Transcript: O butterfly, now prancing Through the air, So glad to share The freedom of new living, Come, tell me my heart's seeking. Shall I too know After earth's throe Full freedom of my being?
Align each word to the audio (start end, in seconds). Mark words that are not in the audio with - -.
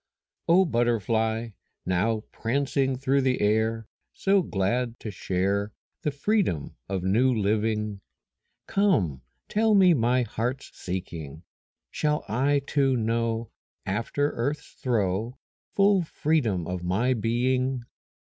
O 0.47 0.65
butterfly, 0.65 1.49
now 1.85 2.21
prancing 2.31 2.97
Through 2.97 3.21
the 3.21 3.39
air, 3.39 3.85
So 4.15 4.41
glad 4.41 4.99
to 5.01 5.11
share 5.11 5.73
The 6.01 6.09
freedom 6.09 6.75
of 6.89 7.03
new 7.03 7.31
living, 7.31 8.01
Come, 8.65 9.21
tell 9.47 9.75
me 9.75 9.93
my 9.93 10.23
heart's 10.23 10.71
seeking. 10.75 11.43
Shall 11.91 12.25
I 12.27 12.63
too 12.65 12.97
know 12.97 13.51
After 13.85 14.31
earth's 14.31 14.69
throe 14.71 15.37
Full 15.75 16.01
freedom 16.01 16.65
of 16.65 16.81
my 16.81 17.13
being? 17.13 17.83